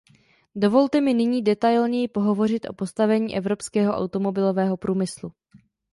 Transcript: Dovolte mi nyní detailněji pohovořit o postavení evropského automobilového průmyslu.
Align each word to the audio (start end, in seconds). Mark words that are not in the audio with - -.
Dovolte 0.55 1.01
mi 1.01 1.13
nyní 1.13 1.41
detailněji 1.41 2.07
pohovořit 2.07 2.69
o 2.69 2.73
postavení 2.73 3.37
evropského 3.37 3.93
automobilového 3.93 4.77
průmyslu. 4.77 5.31